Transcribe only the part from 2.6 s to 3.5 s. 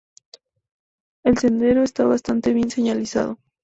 señalizado.